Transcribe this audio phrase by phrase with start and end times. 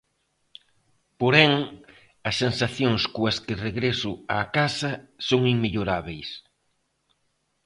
[1.19, 1.53] Porén,
[2.29, 4.91] as sensacións coas que regreso á casa
[5.27, 6.29] son inmellorábeis.